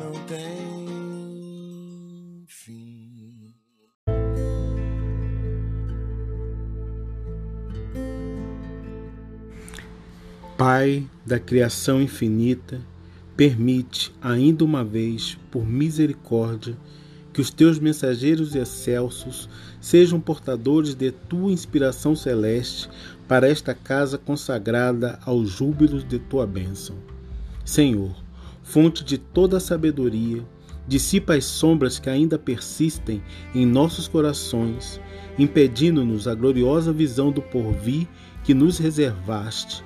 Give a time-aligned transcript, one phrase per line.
[0.00, 0.40] não tem
[2.48, 3.54] fim.
[10.56, 12.80] Pai da criação infinita,
[13.36, 16.76] permite, ainda uma vez, por misericórdia,
[17.32, 19.48] que os teus mensageiros excelsos
[19.80, 22.88] sejam portadores de tua inspiração celeste
[23.28, 26.96] para esta casa consagrada aos júbilos de tua bênção.
[27.64, 28.14] Senhor,
[28.72, 30.44] fonte de toda a sabedoria,
[30.86, 33.20] dissipa as sombras que ainda persistem
[33.52, 35.00] em nossos corações,
[35.36, 38.06] impedindo-nos a gloriosa visão do porvir
[38.44, 39.84] que nos reservaste.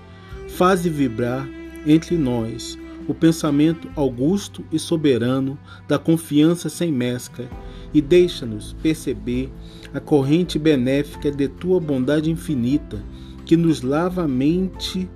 [0.49, 1.49] Faze vibrar
[1.87, 7.49] entre nós o pensamento augusto e soberano da confiança sem mescla
[7.93, 9.51] e deixa-nos perceber
[9.95, 13.03] a corrente benéfica de tua bondade infinita
[13.47, 15.09] que nos lava a mente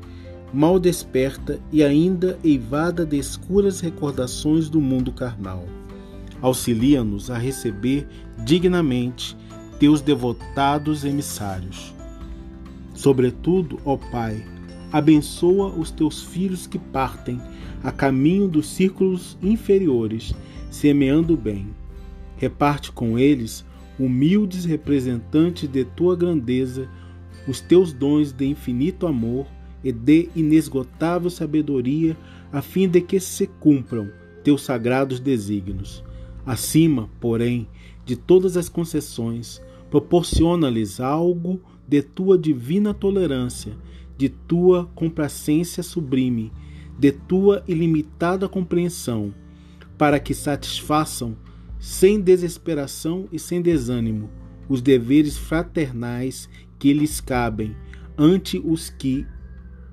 [0.52, 5.64] mal desperta e ainda eivada de escuras recordações do mundo carnal.
[6.40, 8.06] Auxilia-nos a receber
[8.44, 9.36] dignamente
[9.78, 11.94] teus devotados emissários.
[12.94, 14.44] Sobretudo, ó Pai,
[14.90, 17.40] abençoa os teus filhos que partem
[17.82, 20.34] a caminho dos círculos inferiores,
[20.70, 21.68] semeando o bem.
[22.36, 23.64] Reparte com eles,
[23.98, 26.88] humildes representantes de tua grandeza,
[27.46, 29.46] os teus dons de infinito amor
[29.82, 32.16] e de inesgotável sabedoria,
[32.52, 34.10] a fim de que se cumpram
[34.42, 36.02] teus sagrados desígnios.
[36.44, 37.68] Acima, porém,
[38.04, 43.76] de todas as concessões, proporciona-lhes algo de tua divina tolerância,
[44.16, 46.52] de tua complacência sublime,
[46.98, 49.32] de tua ilimitada compreensão,
[49.96, 51.36] para que satisfaçam,
[51.78, 54.28] sem desesperação e sem desânimo,
[54.68, 56.48] os deveres fraternais
[56.78, 57.76] que lhes cabem
[58.16, 59.26] ante os que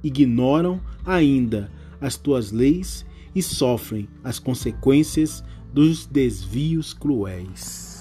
[0.05, 5.43] ignoram ainda as tuas leis e sofrem as consequências
[5.73, 7.95] dos desvios cruéis.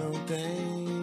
[0.00, 1.01] não tem